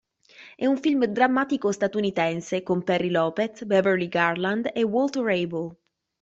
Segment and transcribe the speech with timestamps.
[0.55, 5.77] È un film drammatico statunitense con Perry Lopez, Beverly Garland e Walter Abel.